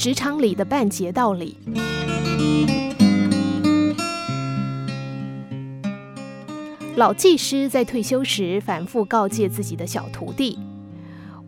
[0.00, 1.54] 职场里的半截道理。
[6.96, 10.58] 老技师在退休时反复告诫自己的小徒弟：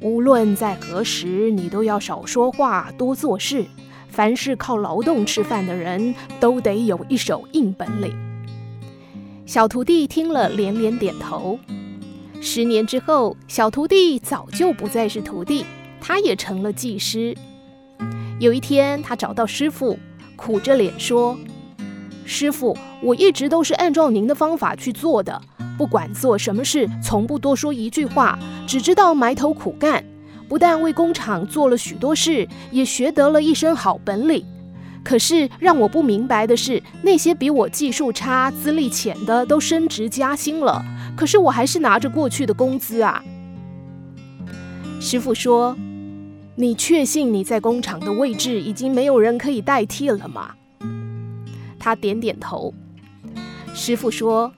[0.00, 3.66] 无论在何时，你都要少说话，多做事。
[4.08, 8.16] 凡是靠劳动吃饭的人，都得有一手硬本领。
[9.44, 11.58] 小徒弟听了，连连点头。
[12.40, 15.66] 十年之后，小徒弟早就不再是徒弟，
[16.00, 17.36] 他也成了技师。
[18.40, 19.98] 有一天，他找到师傅，
[20.36, 21.36] 苦着脸说
[22.24, 25.42] ：“师傅，我一直都是按照您的方法去做的，
[25.76, 30.04] 不管做什么事，从不多说一句话，只知道埋头苦干。
[30.48, 34.44] 不但为工厂做了许多事，也学得了一身好本领。
[35.02, 40.84] 可是让我不明白的是，那些比我技术差、资历浅的都升职加薪了，
[41.16, 43.20] 可是我还是拿着过去的工资啊。”
[45.02, 45.76] 师傅说。
[46.60, 50.56] 你确信你在工厂的位置已经没有人可以代替了吗？
[51.78, 52.74] 他点点头。
[53.72, 54.52] 师傅说：“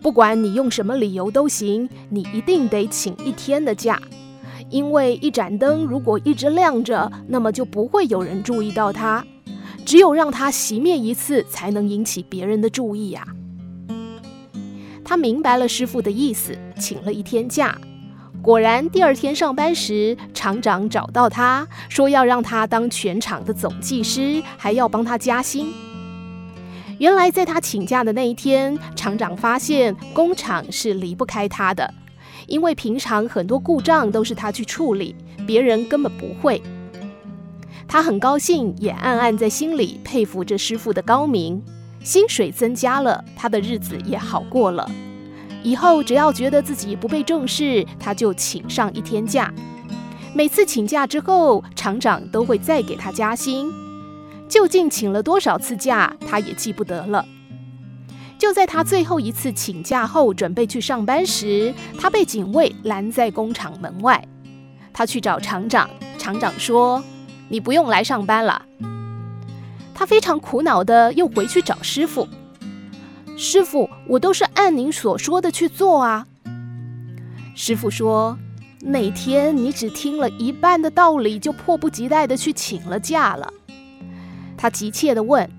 [0.00, 4.00] 不管你用什么理由都行，你一定得请一天的假，
[4.70, 9.26] 因为一盏灯如果一直亮着，那么就不会有人注意到它。
[9.84, 13.26] 只有让它熄灭一次，才能引起别人的注意呀。”
[15.04, 17.76] 他明白了师傅的意思，请了一天假。
[18.44, 25.72] 果然，第二天上班时，厂长找到他说要让他当全厂的总技师，还要帮他加薪。
[26.98, 31.90] 原来，在他请假的那一天，厂长发现工厂是离不开他的，
[32.46, 36.60] 因为平常很多故障都是他去处理，别人根本不会。
[37.88, 41.62] 他很高兴，也暗暗在心里佩服这师傅的高明。
[42.02, 44.86] 薪水增加了，他的日子也好过了。
[45.64, 49.52] 以后只要觉得自己不被重视，他就请上一天假。
[50.34, 53.72] 每次请假之后，厂长都会再给他加薪。
[54.46, 57.24] 究竟请了多少次假，他也记不得了。
[58.38, 64.22] 就在他最后一次请假后，准备去上班时，他被警卫拦在工厂门外。
[64.92, 65.88] 他去找厂长，
[66.18, 67.02] 厂长说
[67.48, 68.66] ：“你不用来上班了。”
[69.94, 72.28] 他非常苦恼地又回去找师傅。
[73.36, 76.26] 师傅，我都是按您所说的去做啊。
[77.56, 78.38] 师傅说
[78.80, 83.52] ：“那天你只听了一半的道理，就迫不及待地去请了假了。”
[84.56, 85.50] 他急切地问：“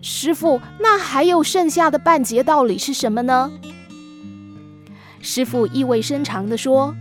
[0.00, 3.50] 师傅，那还有剩下的半截道理是什么呢？”
[5.20, 6.94] 师傅意味深长地说：“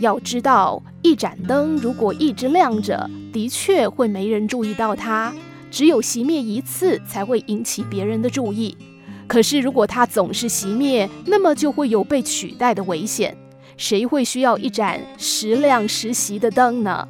[0.00, 5.34] 要知道，一盏灯如果一直亮着，的确会没人注意到它，
[5.70, 8.74] 只有熄灭一次才会引起别人的注意。”
[9.34, 13.36] 可是，如果它总是熄灭，那么就会有被取代的危险。
[13.76, 17.08] 谁会需要一盏时亮时熄的灯呢？